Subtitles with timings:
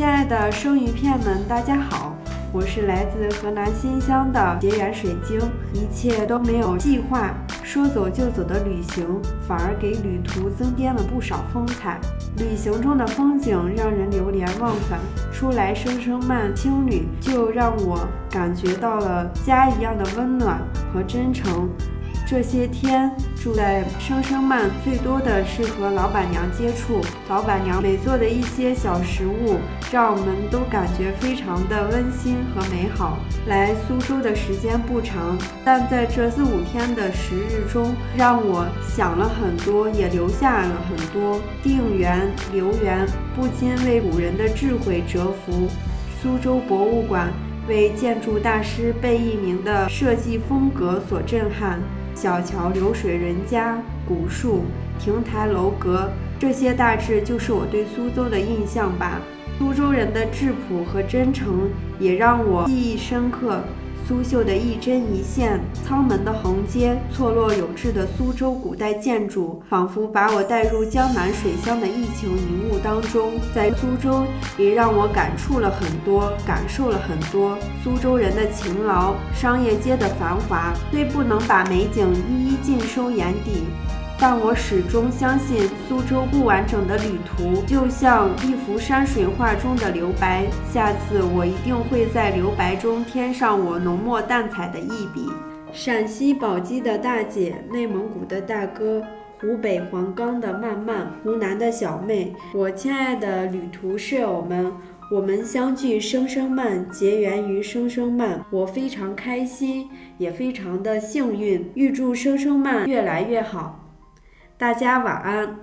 [0.00, 2.16] 亲爱的生鱼片们，大家好，
[2.54, 5.38] 我是来自河南新乡的结缘水晶。
[5.74, 12.00] 一切都没有计划，说走就走的旅行，反而给旅途增添了不少风采。
[12.38, 14.98] 旅行中的风景让人流连忘返，
[15.30, 20.62] 初来声声慢青旅，就让我感觉到了家一样的温暖
[20.94, 21.68] 和真诚。
[22.30, 23.10] 这些天
[23.42, 27.00] 住在生生慢，最多的是和老板娘接触。
[27.28, 29.58] 老板娘每做的一些小食物，
[29.90, 33.18] 让我们都感觉非常的温馨和美好。
[33.48, 41.40] 来苏州的时间不长，但在这四五天的时日中，让我想了很多，也留下了很多。
[41.64, 45.66] 定园留园，不禁为古人的智慧折服。
[46.22, 47.32] 苏州博物馆
[47.66, 51.80] 为建筑大师贝聿铭的设计风格所震撼。
[52.20, 54.64] 小桥流水人家、古树、
[54.98, 59.18] 亭台楼阁，这些大致就是我对苏州的印象吧。
[59.58, 63.62] 苏州人的质朴和真诚也让我记忆深刻。
[64.10, 73.30] 苏绣的一针一线，舱门的横街，错落有致的苏州古代建筑，仿佛把我带入江南水乡的一情一物当中。
[73.54, 74.24] 在苏州，
[74.58, 83.62] 也让我感触了很多，感受了很多苏州人的勤劳，商业街的繁华，虽不能把美景一一尽收眼底。
[84.22, 90.44] 但我始终相信，苏州不完整的旅途就像一幅山水画中的留白。
[90.70, 95.26] 下次我一定会在留白中添上我浓墨淡彩的一笔。
[95.72, 99.02] 陕西宝鸡的大姐，内蒙古的大哥，
[99.40, 104.70] 湖北黄冈的曼曼，湖南的小妹，我亲爱的旅途舍友们，
[105.10, 113.79] 我们相聚声声慢，结缘于声声慢，我非常开心，也非常的幸运，预祝声声慢越来越好。
[114.60, 115.60] 大家晚安。